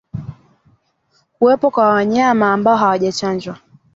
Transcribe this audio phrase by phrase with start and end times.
[1.33, 3.57] Kuwepo kwa wanyama ambao hawajachanjwa